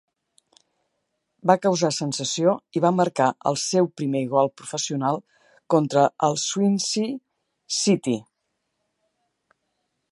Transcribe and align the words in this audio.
Va 1.51 1.55
causar 1.65 1.91
sensació 1.97 2.55
i 2.79 2.83
va 2.85 2.91
marcar 3.01 3.27
el 3.51 3.59
seu 3.65 3.91
primer 4.01 4.23
gol 4.33 4.51
professional 4.61 5.23
contra 5.75 6.07
el 6.29 6.41
Swansea 6.47 7.79
City. 7.83 8.17